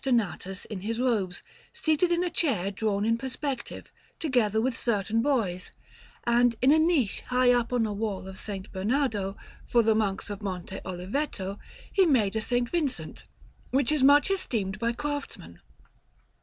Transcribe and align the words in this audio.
Donatus 0.03 0.65
in 0.65 0.81
his 0.81 0.99
robes, 0.99 1.43
seated 1.73 2.11
in 2.11 2.23
a 2.23 2.31
chair 2.31 2.71
drawn 2.71 3.05
in 3.05 3.19
perspective, 3.19 3.91
together 4.17 4.59
with 4.59 4.75
certain 4.75 5.21
boys; 5.21 5.71
and 6.23 6.55
in 6.59 6.71
a 6.71 6.79
niche 6.79 7.21
high 7.27 7.51
up 7.53 7.71
on 7.71 7.85
a 7.85 7.93
wall 7.93 8.27
of 8.27 8.35
S. 8.49 8.61
Bernardo, 8.73 9.37
for 9.67 9.83
the 9.83 9.93
Monks 9.93 10.31
of 10.31 10.41
Monte 10.41 10.79
Oliveto, 10.83 11.59
he 11.93 12.07
made 12.07 12.35
a 12.35 12.39
S. 12.39 12.49
Vincent, 12.49 13.25
which 13.69 13.91
is 13.91 14.01
much 14.01 14.31
esteemed 14.31 14.79
by 14.79 14.91
craftsmen. 14.91 15.59